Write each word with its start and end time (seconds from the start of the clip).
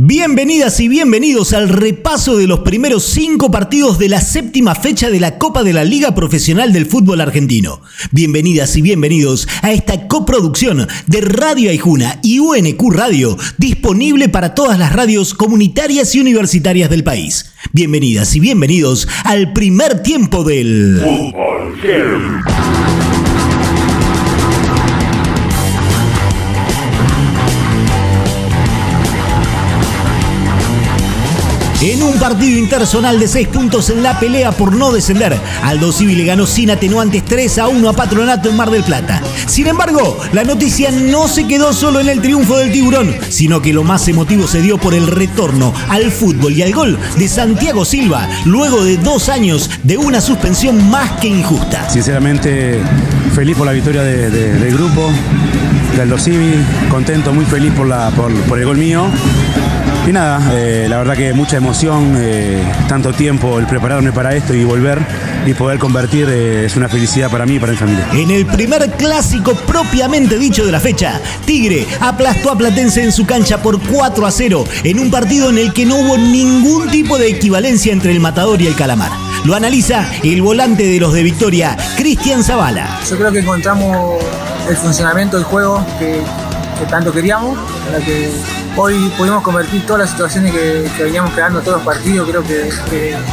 Bienvenidas 0.00 0.78
y 0.78 0.86
bienvenidos 0.86 1.52
al 1.52 1.68
repaso 1.68 2.36
de 2.36 2.46
los 2.46 2.60
primeros 2.60 3.02
cinco 3.02 3.50
partidos 3.50 3.98
de 3.98 4.08
la 4.08 4.20
séptima 4.20 4.76
fecha 4.76 5.10
de 5.10 5.18
la 5.18 5.38
Copa 5.38 5.64
de 5.64 5.72
la 5.72 5.82
Liga 5.82 6.14
Profesional 6.14 6.72
del 6.72 6.86
Fútbol 6.86 7.20
Argentino. 7.20 7.80
Bienvenidas 8.12 8.76
y 8.76 8.82
bienvenidos 8.82 9.48
a 9.60 9.72
esta 9.72 10.06
coproducción 10.06 10.86
de 11.08 11.20
Radio 11.20 11.70
Aijuna 11.70 12.20
y 12.22 12.38
UNQ 12.38 12.92
Radio, 12.92 13.36
disponible 13.56 14.28
para 14.28 14.54
todas 14.54 14.78
las 14.78 14.92
radios 14.92 15.34
comunitarias 15.34 16.14
y 16.14 16.20
universitarias 16.20 16.90
del 16.90 17.02
país. 17.02 17.52
Bienvenidas 17.72 18.36
y 18.36 18.38
bienvenidos 18.38 19.08
al 19.24 19.52
primer 19.52 20.04
tiempo 20.04 20.44
del 20.44 21.00
Fútbol 21.02 21.74
En 31.80 32.02
un 32.02 32.18
partido 32.18 32.58
intersonal 32.58 33.20
de 33.20 33.28
6 33.28 33.48
puntos 33.48 33.88
en 33.90 34.02
la 34.02 34.18
pelea 34.18 34.50
por 34.50 34.74
no 34.74 34.90
descender, 34.90 35.38
Aldo 35.62 35.92
Civi 35.92 36.16
le 36.16 36.24
ganó 36.24 36.44
sin 36.44 36.72
atenuantes 36.72 37.24
3 37.24 37.58
a 37.58 37.68
1 37.68 37.88
a 37.88 37.92
Patronato 37.92 38.48
en 38.48 38.56
Mar 38.56 38.68
del 38.68 38.82
Plata. 38.82 39.22
Sin 39.46 39.68
embargo, 39.68 40.18
la 40.32 40.42
noticia 40.42 40.90
no 40.90 41.28
se 41.28 41.46
quedó 41.46 41.72
solo 41.72 42.00
en 42.00 42.08
el 42.08 42.20
triunfo 42.20 42.58
del 42.58 42.72
tiburón, 42.72 43.14
sino 43.28 43.62
que 43.62 43.72
lo 43.72 43.84
más 43.84 44.08
emotivo 44.08 44.48
se 44.48 44.60
dio 44.60 44.76
por 44.76 44.92
el 44.92 45.06
retorno 45.06 45.72
al 45.88 46.10
fútbol 46.10 46.52
y 46.52 46.62
al 46.62 46.72
gol 46.72 46.98
de 47.16 47.28
Santiago 47.28 47.84
Silva, 47.84 48.28
luego 48.44 48.82
de 48.82 48.96
dos 48.96 49.28
años 49.28 49.70
de 49.84 49.98
una 49.98 50.20
suspensión 50.20 50.90
más 50.90 51.12
que 51.20 51.28
injusta. 51.28 51.88
Sinceramente, 51.88 52.80
feliz 53.36 53.56
por 53.56 53.66
la 53.66 53.72
victoria 53.72 54.02
del 54.02 54.72
grupo, 54.74 55.12
de 55.94 56.02
Aldo 56.02 56.18
Civi, 56.18 56.54
contento, 56.90 57.32
muy 57.32 57.44
feliz 57.44 57.72
por 57.72 58.58
el 58.58 58.64
gol 58.64 58.78
mío. 58.78 59.06
Y 60.08 60.12
nada, 60.12 60.40
eh, 60.54 60.86
la 60.88 60.96
verdad 60.96 61.14
que 61.14 61.34
mucha 61.34 61.58
emoción, 61.58 62.14
eh, 62.16 62.62
tanto 62.88 63.12
tiempo 63.12 63.58
el 63.58 63.66
prepararme 63.66 64.10
para 64.10 64.34
esto 64.34 64.54
y 64.54 64.64
volver 64.64 64.98
y 65.44 65.52
poder 65.52 65.78
convertir 65.78 66.26
eh, 66.30 66.64
es 66.64 66.76
una 66.76 66.88
felicidad 66.88 67.30
para 67.30 67.44
mí 67.44 67.56
y 67.56 67.58
para 67.58 67.72
mi 67.72 67.78
familia. 67.78 68.08
En 68.14 68.30
el 68.30 68.46
primer 68.46 68.90
clásico 68.92 69.54
propiamente 69.54 70.38
dicho 70.38 70.64
de 70.64 70.72
la 70.72 70.80
fecha, 70.80 71.20
Tigre 71.44 71.86
aplastó 72.00 72.52
a 72.52 72.56
Platense 72.56 73.04
en 73.04 73.12
su 73.12 73.26
cancha 73.26 73.60
por 73.60 73.78
4 73.82 74.24
a 74.24 74.30
0 74.30 74.64
en 74.84 74.98
un 74.98 75.10
partido 75.10 75.50
en 75.50 75.58
el 75.58 75.74
que 75.74 75.84
no 75.84 75.96
hubo 75.96 76.16
ningún 76.16 76.88
tipo 76.88 77.18
de 77.18 77.28
equivalencia 77.28 77.92
entre 77.92 78.10
el 78.10 78.20
matador 78.20 78.62
y 78.62 78.66
el 78.66 78.74
calamar. 78.74 79.10
Lo 79.44 79.54
analiza 79.54 80.10
el 80.24 80.40
volante 80.40 80.84
de 80.84 81.00
los 81.00 81.12
de 81.12 81.22
Victoria, 81.22 81.76
Cristian 81.98 82.42
Zavala. 82.42 82.98
Yo 83.10 83.18
creo 83.18 83.30
que 83.30 83.40
encontramos 83.40 84.24
el 84.70 84.76
funcionamiento 84.78 85.36
del 85.36 85.44
juego 85.44 85.84
que, 85.98 86.22
tanto 86.88 87.12
queríamos, 87.12 87.58
que 88.06 88.30
hoy 88.78 89.12
pudimos 89.16 89.42
convertir 89.42 89.84
todas 89.84 90.02
las 90.02 90.10
situaciones 90.10 90.52
que, 90.52 90.88
veníamos 91.02 91.32
creando 91.32 91.60
todos 91.60 91.78
los 91.78 91.86
partidos. 91.86 92.28
Creo 92.28 92.42
que, 92.44 92.68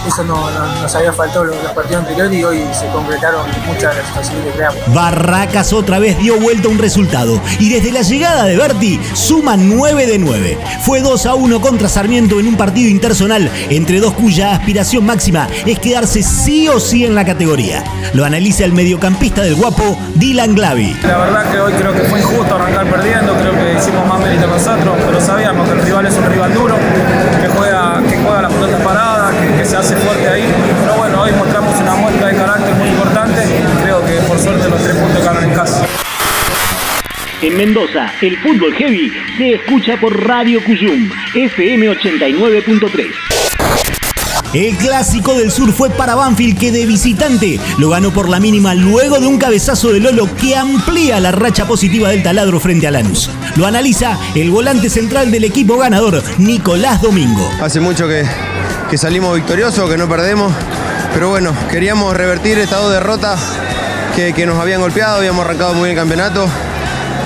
eso 0.07 0.23
no, 0.23 0.49
nos 0.81 0.95
había 0.95 1.13
faltado 1.13 1.45
los, 1.45 1.63
los, 1.63 1.71
partidos 1.71 2.03
anteriores 2.03 2.37
y 2.37 2.43
hoy 2.43 2.63
se 2.73 2.87
concretaron 2.87 3.45
muchas 3.67 3.95
de 3.95 4.01
las 4.01 4.07
situaciones 4.07 4.45
que 4.45 4.51
creamos. 4.51 4.93
Barracas 4.93 5.73
otra 5.73 5.99
vez 5.99 6.17
dio 6.17 6.39
vuelta 6.39 6.67
un 6.67 6.79
resultado 6.79 7.39
y 7.59 7.69
desde 7.69 7.91
la 7.91 8.01
llegada 8.01 8.45
de 8.45 8.57
Berti 8.57 8.99
suma 9.13 9.55
9 9.55 10.07
de 10.07 10.17
9. 10.17 10.57
Fue 10.81 11.01
2 11.01 11.25
a 11.27 11.35
1 11.35 11.61
contra 11.61 11.89
Sarmiento 11.89 12.39
en 12.39 12.47
un 12.47 12.57
partido 12.57 12.89
intersonal 12.89 13.49
entre 13.69 13.99
dos 13.99 14.13
cuya 14.13 14.53
aspiración 14.53 15.05
máxima 15.05 15.47
es 15.65 15.79
quedarse 15.79 16.23
sí 16.23 16.67
o 16.67 16.79
sí 16.79 17.05
en 17.05 17.13
la 17.13 17.25
categoría. 17.25 17.83
Lo 18.13 18.25
analiza 18.25 18.65
el 18.65 18.73
mediocampista 18.73 19.41
del 19.41 19.55
guapo 19.55 19.97
Dylan 20.15 20.55
Glavi. 20.55 20.95
La 21.03 21.17
verdad 21.17 21.51
que 21.51 21.59
hoy 21.59 21.73
creo 21.73 21.93
que 21.93 22.01
fue 22.03 22.19
injusto 22.19 22.55
arrancar 22.55 22.89
perdiendo, 22.89 23.33
creo 23.35 23.53
que 23.53 23.77
hicimos 23.77 24.07
más 24.07 24.19
mérito 24.19 24.47
nosotros, 24.47 24.95
pero 25.05 25.21
sabíamos 25.35 25.67
que 25.67 25.75
el 25.75 25.81
rival 25.81 26.05
es 26.05 26.15
un 26.15 26.25
rival 26.31 26.53
duro, 26.53 26.75
que 27.41 27.47
juega, 27.49 28.01
que 28.09 28.17
juega 28.19 28.41
la 28.43 28.47
pelota 28.47 28.77
parada, 28.77 29.33
que, 29.57 29.65
se 29.65 29.75
hace 29.75 29.97
fuerte 29.97 30.29
ahí. 30.29 30.45
Pero 30.79 30.95
bueno, 30.95 31.21
hoy 31.23 31.31
mostramos 31.33 31.75
una 31.81 31.93
muestra 31.95 32.27
de 32.27 32.37
carácter 32.37 32.73
muy 32.75 32.87
importante 32.87 33.41
creo 33.81 34.05
que 34.05 34.13
por 34.29 34.39
suerte 34.39 34.69
los 34.69 34.81
tres 34.81 34.95
puntos 34.95 35.19
quedaron 35.19 35.43
en 35.43 35.53
casa. 35.53 35.85
En 37.41 37.57
Mendoza, 37.57 38.13
el 38.21 38.37
fútbol 38.37 38.73
heavy 38.75 39.11
se 39.37 39.55
escucha 39.55 39.97
por 39.97 40.25
Radio 40.25 40.63
Cuyum, 40.63 41.11
FM 41.33 41.89
89.3. 41.89 43.34
El 44.55 44.77
clásico 44.77 45.33
del 45.33 45.51
sur 45.51 45.73
fue 45.73 45.89
para 45.89 46.15
Banfield 46.15 46.57
que 46.57 46.71
de 46.71 46.85
visitante 46.85 47.59
lo 47.77 47.89
ganó 47.89 48.11
por 48.11 48.29
la 48.29 48.39
mínima 48.39 48.73
luego 48.73 49.19
de 49.19 49.27
un 49.27 49.37
cabezazo 49.37 49.91
de 49.91 49.99
Lolo 49.99 50.33
que 50.33 50.55
amplía 50.55 51.19
la 51.19 51.33
racha 51.33 51.67
positiva 51.67 52.07
del 52.07 52.23
taladro 52.23 52.61
frente 52.61 52.87
a 52.87 52.91
Lanús. 52.91 53.29
Lo 53.57 53.65
analiza 53.65 54.17
el 54.33 54.51
volante 54.51 54.89
central 54.89 55.29
del 55.29 55.43
equipo 55.43 55.77
ganador, 55.77 56.23
Nicolás 56.37 57.01
Domingo. 57.01 57.51
Hace 57.61 57.81
mucho 57.81 58.07
que, 58.07 58.25
salimos 58.97 59.35
victoriosos, 59.35 59.89
que 59.89 59.97
no 59.97 60.07
perdemos, 60.07 60.53
pero 61.13 61.27
bueno, 61.27 61.53
queríamos 61.69 62.15
revertir 62.15 62.57
esta 62.57 62.77
dos 62.77 62.93
derrotas 62.93 63.41
que, 64.15 64.31
que 64.31 64.45
nos 64.45 64.57
habían 64.57 64.79
golpeado, 64.79 65.17
habíamos 65.17 65.43
arrancado 65.43 65.73
muy 65.73 65.89
bien 65.89 65.97
el 65.97 66.01
campeonato. 66.01 66.47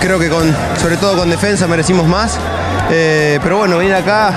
Creo 0.02 0.18
que 0.18 0.30
con, 0.30 0.52
sobre 0.82 0.98
todo 0.98 1.16
con 1.16 1.30
defensa 1.30 1.68
merecimos 1.68 2.08
más. 2.08 2.40
Eh, 2.90 3.40
pero 3.44 3.58
bueno, 3.58 3.78
venir 3.78 3.94
acá 3.94 4.34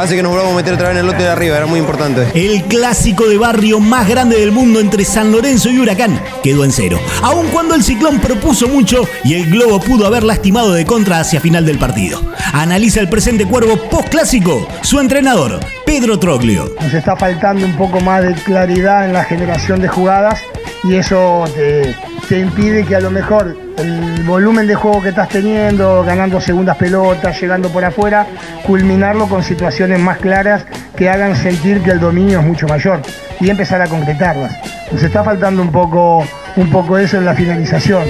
hace 0.00 0.16
que 0.16 0.22
nos 0.22 0.32
volvamos 0.32 0.54
a 0.54 0.56
meter 0.56 0.74
otra 0.74 0.88
vez 0.88 0.96
en 0.96 1.00
el 1.00 1.06
lote 1.06 1.24
de 1.24 1.28
arriba, 1.28 1.56
era 1.58 1.66
muy 1.66 1.78
importante. 1.78 2.28
El 2.34 2.62
clásico 2.64 3.28
de 3.28 3.36
barrio 3.36 3.80
más 3.80 4.08
grande 4.08 4.38
del 4.38 4.50
mundo 4.50 4.80
entre 4.80 5.04
San 5.04 5.30
Lorenzo 5.30 5.68
y 5.70 5.78
Huracán 5.78 6.20
quedó 6.42 6.64
en 6.64 6.72
cero, 6.72 6.98
aun 7.22 7.48
cuando 7.48 7.74
el 7.74 7.82
ciclón 7.82 8.18
propuso 8.18 8.66
mucho 8.68 9.06
y 9.24 9.34
el 9.34 9.50
globo 9.50 9.78
pudo 9.78 10.06
haber 10.06 10.22
lastimado 10.22 10.72
de 10.72 10.86
contra 10.86 11.20
hacia 11.20 11.40
final 11.40 11.66
del 11.66 11.78
partido. 11.78 12.22
Analiza 12.52 13.00
el 13.00 13.08
presente 13.08 13.46
cuervo 13.46 13.76
post-clásico, 13.76 14.66
su 14.80 14.98
entrenador, 15.00 15.60
Pedro 15.84 16.18
Troglio. 16.18 16.74
Nos 16.80 16.94
está 16.94 17.14
faltando 17.16 17.66
un 17.66 17.76
poco 17.76 18.00
más 18.00 18.22
de 18.22 18.34
claridad 18.34 19.04
en 19.04 19.12
la 19.12 19.24
generación 19.24 19.80
de 19.80 19.88
jugadas 19.88 20.40
y 20.82 20.94
eso 20.94 21.44
te, 21.54 21.94
te 22.28 22.40
impide 22.40 22.86
que 22.86 22.96
a 22.96 23.00
lo 23.00 23.10
mejor 23.10 23.54
el 23.80 24.22
volumen 24.24 24.66
de 24.66 24.74
juego 24.74 25.02
que 25.02 25.10
estás 25.10 25.28
teniendo, 25.28 26.04
ganando 26.04 26.40
segundas 26.40 26.76
pelotas, 26.76 27.40
llegando 27.40 27.68
por 27.70 27.84
afuera, 27.84 28.26
culminarlo 28.66 29.26
con 29.26 29.42
situaciones 29.42 29.98
más 29.98 30.18
claras 30.18 30.64
que 30.96 31.08
hagan 31.08 31.36
sentir 31.36 31.82
que 31.82 31.90
el 31.90 32.00
dominio 32.00 32.40
es 32.40 32.46
mucho 32.46 32.66
mayor 32.66 33.00
y 33.40 33.50
empezar 33.50 33.80
a 33.80 33.86
concretarlas. 33.86 34.52
Nos 34.92 35.02
está 35.02 35.24
faltando 35.24 35.62
un 35.62 35.72
poco, 35.72 36.26
un 36.56 36.70
poco 36.70 36.98
eso 36.98 37.16
en 37.16 37.24
la 37.24 37.34
finalización. 37.34 38.04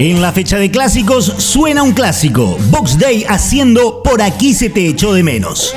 En 0.00 0.22
la 0.22 0.30
fecha 0.30 0.58
de 0.58 0.70
clásicos 0.70 1.24
suena 1.24 1.82
un 1.82 1.90
clásico. 1.90 2.56
Box 2.70 3.00
Day 3.00 3.24
haciendo 3.28 4.00
Por 4.04 4.22
aquí 4.22 4.54
se 4.54 4.70
te 4.70 4.86
echó 4.86 5.12
de 5.12 5.24
menos. 5.24 5.74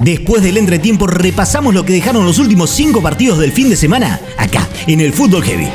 Después 0.00 0.42
del 0.42 0.58
entretiempo 0.58 1.06
repasamos 1.06 1.72
lo 1.72 1.82
que 1.86 1.94
dejaron 1.94 2.26
los 2.26 2.38
últimos 2.38 2.68
cinco 2.68 3.00
partidos 3.00 3.38
del 3.38 3.52
fin 3.52 3.70
de 3.70 3.76
semana 3.76 4.20
acá 4.36 4.68
en 4.86 5.00
el 5.00 5.14
Fútbol 5.14 5.42
Heavy. 5.42 5.68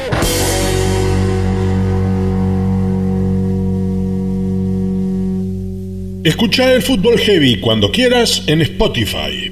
Escucha 6.24 6.72
el 6.74 6.84
Fútbol 6.84 7.18
Heavy 7.18 7.60
cuando 7.60 7.92
quieras 7.92 8.44
en 8.46 8.62
Spotify. 8.62 9.50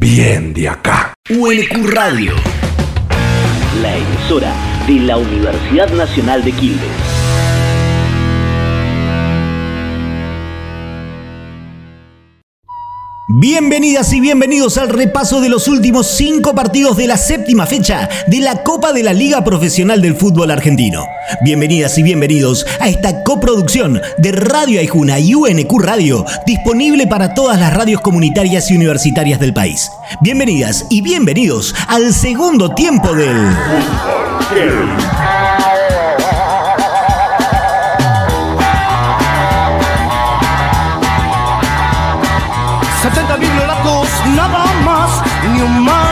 Bien 0.00 0.54
de 0.54 0.66
acá. 0.66 1.12
UNQ 1.28 1.90
Radio. 1.92 2.32
La 3.82 3.94
emisora 3.94 4.50
de 4.86 4.94
la 4.94 5.18
Universidad 5.18 5.90
Nacional 5.90 6.42
de 6.42 6.52
Quilmes. 6.52 7.19
Bienvenidas 13.32 14.12
y 14.12 14.18
bienvenidos 14.18 14.76
al 14.76 14.88
repaso 14.88 15.40
de 15.40 15.48
los 15.48 15.68
últimos 15.68 16.08
cinco 16.16 16.52
partidos 16.52 16.96
de 16.96 17.06
la 17.06 17.16
séptima 17.16 17.64
fecha 17.64 18.08
de 18.26 18.40
la 18.40 18.64
Copa 18.64 18.92
de 18.92 19.04
la 19.04 19.12
Liga 19.12 19.44
Profesional 19.44 20.02
del 20.02 20.16
Fútbol 20.16 20.50
Argentino. 20.50 21.06
Bienvenidas 21.44 21.96
y 21.96 22.02
bienvenidos 22.02 22.66
a 22.80 22.88
esta 22.88 23.22
coproducción 23.22 24.00
de 24.18 24.32
Radio 24.32 24.80
Aijuna 24.80 25.20
y 25.20 25.36
UNQ 25.36 25.78
Radio, 25.78 26.26
disponible 26.44 27.06
para 27.06 27.32
todas 27.32 27.60
las 27.60 27.72
radios 27.72 28.00
comunitarias 28.00 28.68
y 28.72 28.74
universitarias 28.74 29.38
del 29.38 29.54
país. 29.54 29.92
Bienvenidas 30.20 30.86
y 30.90 31.00
bienvenidos 31.00 31.72
al 31.86 32.12
segundo 32.12 32.74
tiempo 32.74 33.14
del... 33.14 33.36
nada 44.36 44.64
más, 44.84 45.22
ni 45.52 45.62
un 45.62 45.84
mascar. 45.84 46.09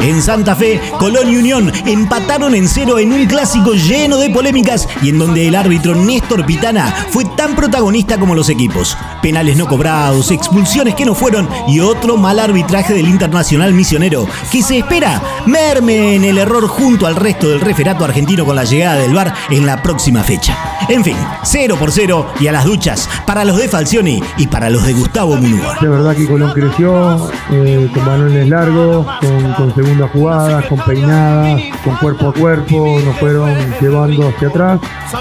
En 0.00 0.22
Santa 0.22 0.54
Fe, 0.54 0.80
Colón 0.98 1.28
y 1.28 1.36
Unión 1.36 1.72
empataron 1.84 2.54
en 2.54 2.68
cero 2.68 2.98
en 2.98 3.12
un 3.12 3.26
clásico 3.26 3.72
lleno 3.72 4.16
de 4.18 4.30
polémicas 4.30 4.88
y 5.02 5.08
en 5.08 5.18
donde 5.18 5.48
el 5.48 5.54
árbitro 5.56 5.94
Néstor 5.94 6.46
Pitana 6.46 6.94
fue 7.10 7.24
tan 7.36 7.56
protagonista 7.56 8.18
como 8.18 8.34
los 8.34 8.48
equipos. 8.48 8.96
Penales 9.20 9.56
no 9.56 9.66
cobrados, 9.66 10.30
expulsiones 10.30 10.94
que 10.94 11.04
no 11.04 11.14
fueron 11.14 11.48
y 11.66 11.80
otro 11.80 12.16
mal 12.16 12.38
arbitraje 12.38 12.94
del 12.94 13.08
Internacional 13.08 13.74
Misionero 13.74 14.26
que 14.52 14.62
se 14.62 14.78
espera 14.78 15.20
merme 15.46 16.14
en 16.14 16.24
el 16.24 16.38
error 16.38 16.66
junto 16.68 17.06
al 17.06 17.16
resto 17.16 17.48
del 17.48 17.60
referato 17.60 18.04
argentino 18.04 18.46
con 18.46 18.56
la 18.56 18.64
llegada 18.64 18.96
del 18.96 19.14
VAR 19.14 19.34
en 19.50 19.66
la 19.66 19.82
próxima 19.82 20.22
fecha. 20.22 20.56
En 20.88 21.04
fin, 21.04 21.16
cero 21.42 21.76
por 21.78 21.90
cero 21.90 22.32
y 22.40 22.46
a 22.46 22.52
las 22.52 22.64
duchas 22.64 23.08
para 23.26 23.44
los 23.44 23.56
de 23.58 23.68
Falcioni 23.68 24.22
y 24.36 24.46
para 24.46 24.70
los 24.70 24.86
de 24.86 24.92
Gustavo 24.94 25.36
Munúa. 25.36 25.76
De 25.80 25.88
verdad 25.88 26.16
que 26.16 26.26
Colón 26.26 26.52
creció 26.52 27.30
eh, 27.50 27.90
con 27.92 28.06
balones 28.06 28.48
con, 28.70 29.52
con 29.54 29.74
segundas 29.74 30.10
jugadas, 30.12 30.64
con 30.66 30.78
peinadas, 30.80 31.62
con 31.84 31.96
cuerpo 31.96 32.28
a 32.28 32.34
cuerpo, 32.34 32.98
nos 33.04 33.16
fueron 33.16 33.50
llevando 33.80 34.28
hacia 34.28 34.48
atrás 34.48 34.80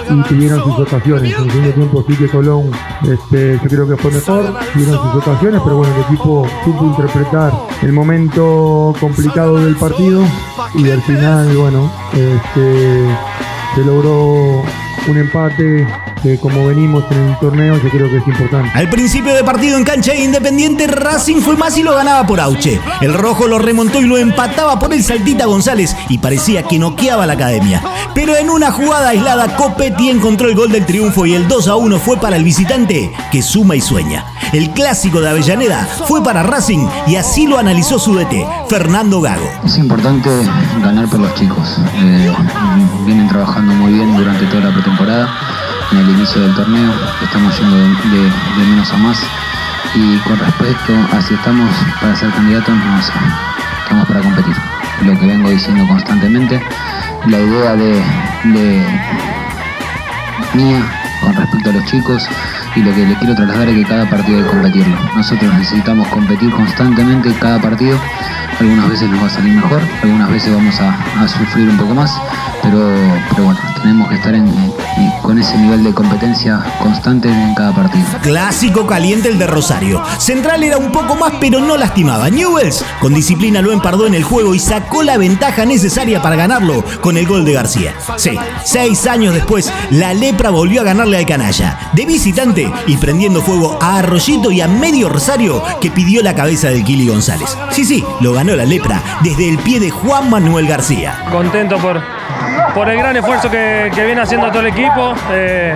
y 0.10 0.24
tuvieron 0.24 0.64
sus 0.64 0.80
ocasiones. 0.80 1.34
En 1.34 1.44
el 1.44 1.52
segundo 1.52 1.72
tiempo 1.74 2.06
sí 2.08 2.16
que 2.16 2.28
Colón, 2.28 2.72
este, 3.04 3.60
yo 3.64 3.70
creo 3.70 3.88
que 3.88 3.98
fue 3.98 4.12
mejor, 4.12 4.54
tuvieron 4.74 4.96
sus 4.96 5.16
ocasiones, 5.16 5.62
pero 5.64 5.78
bueno, 5.78 5.96
el 5.96 6.02
equipo 6.02 6.48
supo 6.64 6.86
interpretar 6.86 7.52
el 7.82 7.94
momento 7.94 8.94
complicado 9.00 9.58
del 9.58 9.76
partido 9.76 10.24
y 10.76 10.90
al 10.90 11.02
final, 11.02 11.56
bueno, 11.56 11.92
este, 12.14 13.08
se 13.76 13.86
logró 13.86 14.62
un 15.08 15.18
empate 15.18 15.88
que 16.22 16.38
como 16.38 16.68
venimos 16.68 17.04
en 17.12 17.18
el 17.18 17.40
torneo 17.40 17.76
yo 17.82 17.90
creo 17.90 18.10
que 18.10 18.18
es 18.18 18.28
importante. 18.28 18.70
Al 18.74 18.90
principio 18.90 19.34
de 19.34 19.44
partido 19.44 19.78
en 19.78 19.84
cancha 19.84 20.14
de 20.14 20.24
Independiente, 20.24 20.88
Racing 20.88 21.42
fue 21.42 21.56
más 21.56 21.78
y 21.78 21.84
lo 21.84 21.96
ganaba 21.96 22.26
por 22.26 22.40
Auche. 22.40 22.80
El 23.02 23.14
rojo 23.14 23.48
lo 23.48 23.60
remontó 23.60 24.00
y 24.00 24.06
lo 24.06 24.18
empataba 24.18 24.80
por 24.80 24.94
el 24.94 25.04
Saltita 25.04 25.46
González 25.46 25.96
y 26.10 26.18
parecía 26.18 26.64
que 26.64 26.80
noqueaba 26.80 27.26
la 27.26 27.34
academia. 27.34 27.82
Pero 28.14 28.36
en 28.36 28.50
una 28.50 28.72
jugada 28.72 29.10
aislada, 29.10 29.56
Copetti 29.56 30.10
encontró 30.10 30.50
el 30.50 30.56
gol 30.56 30.72
del 30.72 30.86
triunfo 30.86 31.26
y 31.26 31.34
el 31.34 31.48
2 31.48 31.68
a 31.68 31.76
1 31.76 32.00
fue 32.00 32.18
para 32.18 32.36
el 32.36 32.44
visitante 32.44 33.12
que 33.32 33.42
suma 33.42 33.76
y 33.76 33.82
sueña. 33.82 34.26
El 34.54 34.72
clásico 34.72 35.20
de 35.22 35.30
Avellaneda 35.30 35.86
fue 36.08 36.24
para 36.24 36.44
Racing 36.44 36.88
y 37.08 37.16
así 37.16 37.48
lo 37.48 37.58
analizó 37.58 38.00
su 38.00 38.16
DT, 38.16 38.46
Fernando 38.70 39.22
Gago. 39.22 39.50
Es 39.66 39.78
importante 39.78 40.30
ganar 40.82 41.08
por 41.10 41.20
los 41.20 41.34
chicos. 41.36 41.78
Eh, 41.96 42.34
vienen 43.06 43.28
trabajando 43.28 43.74
muy 43.74 43.94
bien 43.94 44.16
durante 44.16 44.46
toda 44.46 44.66
la 44.66 44.74
pretemporada 44.74 45.30
en 45.92 45.98
el 45.98 46.10
inicio 46.10 46.42
del 46.42 46.54
torneo, 46.56 46.92
estamos 47.24 47.58
yendo 47.60 47.76
de, 47.76 47.84
de, 47.84 48.66
menos 48.70 48.92
a 48.92 48.98
más 48.98 49.18
y 49.96 50.18
con 50.20 50.38
respecto 50.38 50.94
a 51.14 51.22
si 51.22 51.34
estamos 51.34 51.70
para 52.02 52.16
ser 52.16 52.30
candidatos, 52.32 52.76
no 52.76 53.02
sé, 53.02 53.14
estamos 53.84 54.08
para 54.08 54.22
competir. 54.22 54.56
Lo 55.04 55.18
que 55.18 55.26
vengo 55.28 55.50
diciendo 55.50 55.88
constantemente, 55.88 56.62
la 57.28 57.40
idea 57.40 57.76
de, 57.76 58.04
de 58.46 58.86
mía 60.54 60.84
con 61.22 61.36
respecto 61.36 61.70
a 61.70 61.74
los 61.74 61.86
chicos 61.86 62.28
y 62.76 62.82
lo 62.82 62.94
que 62.94 63.06
le 63.06 63.16
quiero 63.16 63.36
trasladar 63.36 63.70
es 63.70 63.76
que 63.76 63.84
cada 63.86 64.10
partido 64.10 64.38
hay 64.40 64.44
que 64.44 64.50
competirlo. 64.50 64.98
Nosotros 65.16 65.54
necesitamos 65.54 66.08
competir 66.10 66.52
constantemente 66.52 67.34
cada 67.40 67.60
partido. 67.60 67.98
Algunas 68.60 68.90
veces 68.90 69.10
nos 69.10 69.22
va 69.22 69.28
a 69.28 69.30
salir 69.30 69.54
mejor, 69.54 69.82
algunas 70.04 70.30
veces 70.32 70.54
vamos 70.54 70.80
a, 70.82 70.90
a 71.22 71.28
sufrir 71.28 71.70
un 71.70 71.78
poco 71.78 71.94
más, 71.94 72.20
pero, 72.64 72.92
pero 73.30 73.44
bueno, 73.46 73.60
tenemos 73.82 74.10
que 74.10 74.16
estar 74.16 74.34
en, 74.34 74.48
en, 74.48 75.12
con 75.22 75.40
ese 75.40 75.58
nivel 75.58 75.84
de 75.84 75.94
competencia 75.94 76.64
constante 76.80 77.30
en 77.30 77.54
cada 77.56 77.74
partido. 77.74 78.06
Clásico 78.22 78.86
caliente 78.88 79.30
el 79.30 79.38
de 79.38 79.48
Rosario. 79.48 80.02
Central 80.18 80.64
era 80.64 80.78
un 80.78 80.92
poco 80.92 81.16
más, 81.16 81.34
pero 81.40 81.60
no 81.60 81.78
lastimaba. 81.78 82.30
Newells 82.30 82.84
con 83.00 83.14
disciplina 83.14 83.62
lo 83.62 83.72
empardó 83.72 84.08
en 84.08 84.14
el 84.14 84.24
juego 84.24 84.56
y 84.56 84.60
sacó 84.60 85.04
la 85.04 85.18
ventaja 85.18 85.66
necesaria 85.66 86.22
para 86.22 86.36
ganarlo 86.36 86.84
con 87.02 87.18
el 87.18 87.28
gol 87.28 87.46
de 87.46 87.54
García. 87.54 87.94
Sí, 88.18 88.38
seis 88.64 89.08
años 89.08 89.34
después, 89.34 89.72
la 89.92 90.14
lepra 90.14 90.50
volvió 90.50 90.82
a 90.82 90.86
ganarle 90.86 91.18
al 91.18 91.26
canalla. 91.26 91.92
De 91.94 92.06
visitante 92.06 92.72
y 92.88 92.98
prendiendo 92.98 93.42
fuego 93.42 93.78
a 93.82 93.98
Arroyito 93.98 94.52
y 94.52 94.62
a 94.62 94.68
medio 94.68 95.10
Rosario 95.10 95.64
que 95.82 95.92
pidió 95.92 96.22
la 96.22 96.36
cabeza 96.36 96.70
del 96.70 96.84
Kili 96.84 97.08
González. 97.08 97.58
Sí, 97.72 97.86
sí, 97.86 98.04
lo 98.22 98.34
ganó 98.34 98.56
la 98.56 98.66
lepra 98.66 99.02
desde 99.24 99.50
el 99.50 99.58
pie 99.60 99.80
de 99.80 99.90
Juan 99.90 100.30
Manuel 100.30 100.68
García. 100.68 101.26
Contento 101.32 101.78
por, 101.78 102.02
por 102.78 102.88
el 102.88 102.98
gran 103.00 103.18
esfuerzo 103.18 103.50
que, 103.50 103.90
que 103.96 104.06
viene 104.06 104.22
haciendo 104.22 104.50
todo 104.50 104.60
el 104.60 104.68
equipo. 104.68 105.16
Eh, 105.32 105.76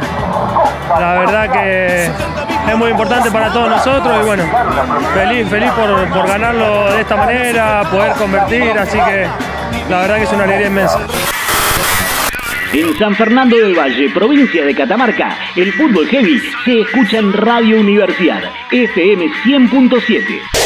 la 0.99 1.13
verdad 1.15 1.51
que 1.51 2.05
es 2.05 2.77
muy 2.77 2.91
importante 2.91 3.31
para 3.31 3.51
todos 3.51 3.69
nosotros 3.69 4.19
y 4.21 4.25
bueno, 4.25 4.43
feliz, 5.15 5.47
feliz 5.49 5.71
por, 5.71 6.09
por 6.09 6.27
ganarlo 6.27 6.91
de 6.91 7.01
esta 7.01 7.15
manera, 7.15 7.81
poder 7.89 8.13
convertir, 8.13 8.77
así 8.77 8.99
que 8.99 9.25
la 9.89 10.01
verdad 10.01 10.17
que 10.17 10.23
es 10.23 10.31
una 10.31 10.43
alegría 10.43 10.67
inmensa. 10.67 10.99
En 12.71 12.95
San 12.99 13.15
Fernando 13.15 13.57
del 13.57 13.73
Valle, 13.73 14.09
provincia 14.11 14.63
de 14.63 14.75
Catamarca, 14.75 15.35
el 15.55 15.73
fútbol 15.73 16.07
heavy 16.07 16.39
se 16.63 16.81
escucha 16.81 17.17
en 17.17 17.33
Radio 17.33 17.79
Universidad, 17.79 18.43
FM 18.69 19.25
100.7. 19.43 20.60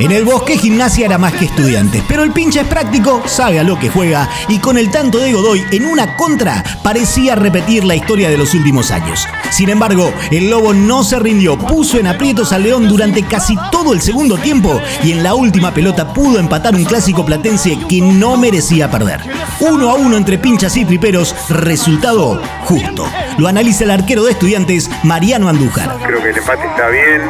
En 0.00 0.10
el 0.10 0.24
bosque 0.24 0.58
gimnasia 0.58 1.06
era 1.06 1.18
más 1.18 1.32
que 1.34 1.44
estudiantes, 1.44 2.02
pero 2.08 2.24
el 2.24 2.32
pinche 2.32 2.60
es 2.60 2.66
práctico, 2.66 3.22
sabe 3.26 3.60
a 3.60 3.62
lo 3.62 3.78
que 3.78 3.88
juega 3.88 4.28
y 4.48 4.58
con 4.58 4.76
el 4.76 4.90
tanto 4.90 5.18
de 5.18 5.32
Godoy 5.32 5.64
en 5.70 5.86
una 5.86 6.16
contra 6.16 6.64
parecía 6.82 7.36
repetir 7.36 7.84
la 7.84 7.94
historia 7.94 8.28
de 8.28 8.36
los 8.36 8.54
últimos 8.54 8.90
años. 8.90 9.28
Sin 9.50 9.68
embargo, 9.68 10.12
el 10.32 10.50
Lobo 10.50 10.74
no 10.74 11.04
se 11.04 11.20
rindió, 11.20 11.56
puso 11.56 11.98
en 11.98 12.08
aprietos 12.08 12.52
al 12.52 12.64
León 12.64 12.88
durante 12.88 13.22
casi 13.22 13.56
todo 13.70 13.92
el 13.92 14.02
segundo 14.02 14.36
tiempo 14.36 14.80
y 15.04 15.12
en 15.12 15.22
la 15.22 15.34
última 15.34 15.72
pelota 15.72 16.12
pudo 16.12 16.40
empatar 16.40 16.74
un 16.74 16.84
clásico 16.84 17.24
platense 17.24 17.78
que 17.88 18.00
no 18.00 18.36
merecía 18.36 18.90
perder. 18.90 19.20
Uno 19.60 19.90
a 19.90 19.94
uno 19.94 20.16
entre 20.16 20.38
pinchas 20.38 20.76
y 20.76 20.84
triperos, 20.84 21.36
resultado 21.48 22.42
justo. 22.64 23.06
Lo 23.38 23.46
analiza 23.46 23.84
el 23.84 23.92
arquero 23.92 24.24
de 24.24 24.32
estudiantes, 24.32 24.90
Mariano 25.04 25.48
Andújar. 25.48 25.98
Creo 26.04 26.20
que 26.20 26.30
el 26.30 26.36
empate 26.36 26.66
está 26.66 26.88
bien, 26.88 27.22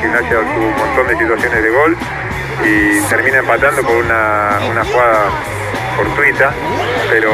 Gimnasia 0.00 0.38
tuvo 0.54 0.66
un 0.66 0.76
montón 0.76 1.06
de 1.06 1.18
situaciones 1.18 1.62
de 1.62 1.70
gol 1.70 1.99
y 2.64 3.00
termina 3.08 3.38
empatando 3.38 3.82
por 3.82 3.96
una, 3.96 4.60
una 4.70 4.84
jugada 4.84 5.30
fortuita, 5.96 6.54
pero 7.10 7.30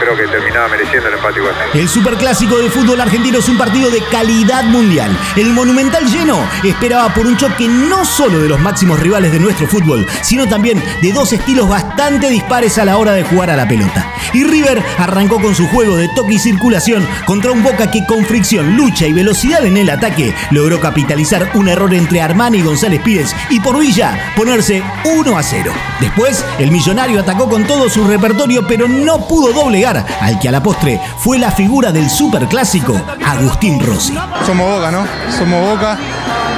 creo 0.00 0.16
que 0.16 0.26
terminaba 0.26 0.68
mereciendo 0.68 1.08
el 1.08 1.14
empate 1.14 1.38
igual. 1.38 1.54
El 1.72 1.88
superclásico 1.88 2.58
de 2.58 2.70
fútbol 2.70 3.00
argentino 3.00 3.38
es 3.38 3.48
un 3.48 3.56
partido 3.56 3.90
de 3.90 4.02
calidad 4.10 4.64
mundial. 4.64 5.16
El 5.36 5.52
monumental 5.52 6.04
lleno 6.06 6.38
esperaba 6.62 7.12
por 7.14 7.26
un 7.26 7.36
choque 7.36 7.68
no 7.68 8.04
solo 8.04 8.40
de 8.40 8.48
los 8.48 8.60
máximos 8.60 9.00
rivales 9.00 9.32
de 9.32 9.38
nuestro 9.38 9.66
fútbol, 9.66 10.06
sino 10.22 10.46
también 10.46 10.82
de 11.00 11.12
dos 11.12 11.32
estilos 11.32 11.68
bastante 11.68 12.28
dispares 12.28 12.78
a 12.78 12.84
la 12.84 12.96
hora 12.96 13.12
de 13.12 13.24
jugar 13.24 13.50
a 13.50 13.56
la 13.56 13.68
pelota. 13.68 14.13
Y 14.32 14.44
River 14.44 14.82
arrancó 14.98 15.40
con 15.40 15.54
su 15.54 15.66
juego 15.68 15.96
de 15.96 16.08
toque 16.08 16.34
y 16.34 16.38
circulación 16.38 17.06
contra 17.26 17.52
un 17.52 17.62
Boca 17.62 17.90
que 17.90 18.04
con 18.04 18.24
fricción, 18.24 18.76
lucha 18.76 19.06
y 19.06 19.12
velocidad 19.12 19.64
en 19.64 19.76
el 19.76 19.90
ataque 19.90 20.34
logró 20.50 20.80
capitalizar 20.80 21.50
un 21.54 21.68
error 21.68 21.94
entre 21.94 22.20
Armani 22.20 22.58
y 22.58 22.62
González 22.62 23.00
Pires 23.02 23.34
y 23.50 23.60
por 23.60 23.78
Villa 23.78 24.32
ponerse 24.36 24.82
1 25.04 25.38
a 25.38 25.42
0. 25.42 25.72
Después, 26.00 26.44
el 26.58 26.70
millonario 26.70 27.20
atacó 27.20 27.48
con 27.48 27.64
todo 27.64 27.88
su 27.88 28.04
repertorio, 28.06 28.66
pero 28.66 28.88
no 28.88 29.26
pudo 29.26 29.52
doblegar 29.52 30.04
al 30.20 30.38
que 30.38 30.48
a 30.48 30.52
la 30.52 30.62
postre 30.62 31.00
fue 31.18 31.38
la 31.38 31.50
figura 31.50 31.92
del 31.92 32.10
superclásico, 32.10 33.00
Agustín 33.24 33.80
Rossi. 33.80 34.14
Somos 34.46 34.70
Boca, 34.70 34.90
¿no? 34.90 35.06
Somos 35.38 35.60
Boca. 35.70 35.98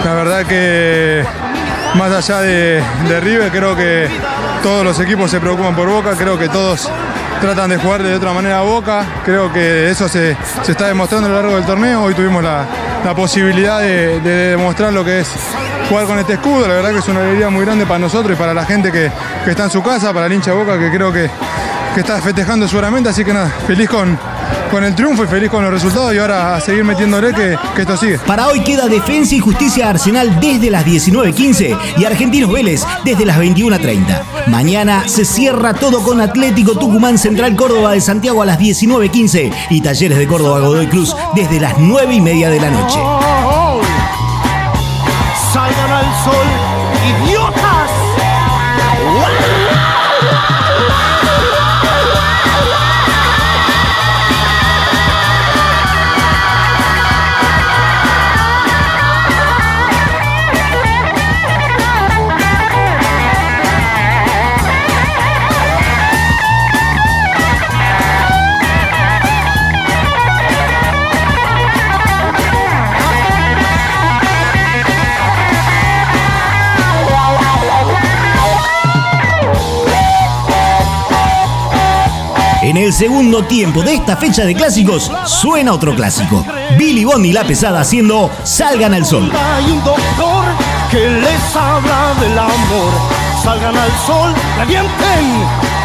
La 0.04 0.14
verdad 0.14 0.46
que 0.46 1.24
más 1.94 2.12
allá 2.12 2.40
de, 2.40 2.82
de 3.08 3.20
River, 3.20 3.50
creo 3.50 3.76
que 3.76 4.08
todos 4.62 4.84
los 4.84 4.98
equipos 5.00 5.30
se 5.30 5.40
preocupan 5.40 5.74
por 5.74 5.88
Boca, 5.88 6.14
creo 6.16 6.38
que 6.38 6.48
todos 6.48 6.90
tratan 7.40 7.70
de 7.70 7.76
jugar 7.76 8.02
de 8.02 8.14
otra 8.14 8.32
manera 8.32 8.58
a 8.58 8.62
Boca, 8.62 9.04
creo 9.24 9.52
que 9.52 9.90
eso 9.90 10.08
se, 10.08 10.36
se 10.62 10.72
está 10.72 10.86
demostrando 10.86 11.26
a 11.26 11.30
lo 11.30 11.36
largo 11.36 11.56
del 11.56 11.64
torneo, 11.64 12.02
hoy 12.02 12.14
tuvimos 12.14 12.42
la, 12.42 12.64
la 13.04 13.14
posibilidad 13.14 13.80
de, 13.80 14.20
de, 14.20 14.50
demostrar 14.50 14.92
lo 14.92 15.04
que 15.04 15.20
es 15.20 15.28
jugar 15.88 16.06
con 16.06 16.18
este 16.18 16.34
escudo, 16.34 16.66
la 16.66 16.74
verdad 16.74 16.90
que 16.90 16.98
es 16.98 17.08
una 17.08 17.20
alegría 17.20 17.50
muy 17.50 17.64
grande 17.64 17.86
para 17.86 17.98
nosotros 17.98 18.36
y 18.36 18.36
para 18.36 18.54
la 18.54 18.64
gente 18.64 18.90
que, 18.90 19.10
que 19.44 19.50
está 19.50 19.64
en 19.64 19.70
su 19.70 19.82
casa, 19.82 20.12
para 20.12 20.26
el 20.26 20.32
hincha 20.32 20.52
Boca 20.52 20.78
que 20.78 20.90
creo 20.90 21.12
que, 21.12 21.30
que 21.94 22.00
está 22.00 22.20
festejando 22.20 22.66
seguramente, 22.66 23.10
así 23.10 23.24
que 23.24 23.32
nada, 23.32 23.48
feliz 23.66 23.88
con, 23.88 24.18
con 24.70 24.84
el 24.84 24.94
triunfo 24.94 25.24
y 25.24 25.26
feliz 25.26 25.50
con 25.50 25.62
los 25.62 25.72
resultados 25.72 26.14
y 26.14 26.18
ahora 26.18 26.56
a 26.56 26.60
seguir 26.60 26.84
metiéndole 26.84 27.32
que, 27.32 27.56
que 27.74 27.82
esto 27.82 27.96
sigue. 27.96 28.18
Para 28.20 28.48
hoy 28.48 28.60
queda 28.60 28.86
Defensa 28.86 29.34
y 29.34 29.38
Justicia 29.38 29.90
Arsenal 29.90 30.40
desde 30.40 30.70
las 30.70 30.84
19.15 30.84 31.78
y 31.98 32.04
Argentinos 32.04 32.52
Vélez 32.52 32.84
desde 33.04 33.24
las 33.24 33.38
21.30. 33.38 34.46
Mañana 34.48 35.08
se 35.08 35.24
cierra 35.24 35.74
todo 35.74 36.02
con 36.02 36.20
Atlético 36.20 36.78
Tucumán 36.78 37.18
Central 37.18 37.56
Córdoba 37.56 37.92
de 37.92 38.00
Santiago 38.00 38.42
a 38.42 38.46
las 38.46 38.58
19.15 38.58 39.52
y 39.70 39.80
Talleres 39.80 40.18
de 40.18 40.26
Córdoba 40.26 40.60
Godoy 40.60 40.86
Cruz 40.86 41.14
desde 41.34 41.60
las 41.60 41.78
9 41.78 42.14
y 42.14 42.20
media 42.20 42.50
de 42.50 42.60
la 42.60 42.70
noche. 42.70 42.98
Salgan 45.52 45.90
al 45.90 46.24
sol, 46.24 46.46
idiotas. 47.24 47.85
En 82.76 82.82
el 82.82 82.92
segundo 82.92 83.42
tiempo 83.42 83.82
de 83.82 83.94
esta 83.94 84.18
fecha 84.18 84.44
de 84.44 84.54
clásicos 84.54 85.10
suena 85.24 85.72
otro 85.72 85.94
clásico. 85.94 86.44
Billy 86.76 87.06
Bond 87.06 87.24
y 87.24 87.32
La 87.32 87.42
Pesada 87.42 87.80
haciendo 87.80 88.30
Salgan 88.44 88.92
al 88.92 89.06
Sol. 89.06 89.32
Hay 89.34 89.64
un 89.70 89.82
doctor 89.82 90.44
que 90.90 91.08
les 91.08 91.56
habla 91.56 92.12
del 92.20 92.38
amor. 92.38 92.92
Salgan 93.42 93.74
al 93.78 93.90
sol, 94.04 94.34
revienten. 94.58 95.75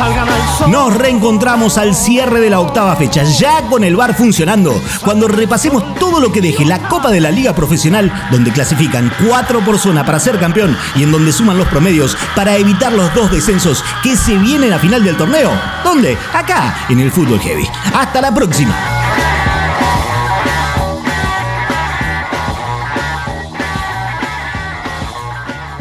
Salgan 0.00 0.26
al 0.30 0.48
sol. 0.56 0.70
Nos 0.70 0.96
reencontramos 0.96 1.76
al 1.76 1.94
cierre 1.94 2.40
de 2.40 2.48
la 2.48 2.60
octava 2.60 2.96
fecha, 2.96 3.22
ya 3.22 3.60
con 3.68 3.84
el 3.84 3.96
bar 3.96 4.14
funcionando, 4.14 4.82
cuando 5.04 5.28
repasemos 5.28 5.94
todo 5.96 6.20
lo 6.20 6.32
que 6.32 6.40
deje 6.40 6.64
la 6.64 6.88
Copa 6.88 7.10
de 7.10 7.20
la 7.20 7.30
Liga 7.30 7.54
Profesional, 7.54 8.10
donde 8.30 8.50
clasifican 8.50 9.12
cuatro 9.28 9.60
por 9.60 9.78
zona 9.78 10.06
para 10.06 10.18
ser 10.18 10.38
campeón 10.38 10.74
y 10.96 11.02
en 11.02 11.12
donde 11.12 11.32
suman 11.32 11.58
los 11.58 11.68
promedios 11.68 12.16
para 12.34 12.56
evitar 12.56 12.94
los 12.94 13.14
dos 13.14 13.30
descensos 13.30 13.84
que 14.02 14.16
se 14.16 14.38
vienen 14.38 14.72
a 14.72 14.78
final 14.78 15.04
del 15.04 15.18
torneo. 15.18 15.50
¿Dónde? 15.84 16.16
Acá, 16.32 16.86
en 16.88 17.00
el 17.00 17.10
Fútbol 17.10 17.38
Heavy. 17.38 17.68
Hasta 17.92 18.22
la 18.22 18.32
próxima. 18.32 18.74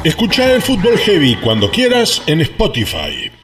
Escucha 0.04 0.52
el 0.52 0.62
Fútbol 0.62 0.98
Heavy 0.98 1.38
cuando 1.38 1.72
quieras 1.72 2.22
en 2.28 2.42
Spotify. 2.42 3.39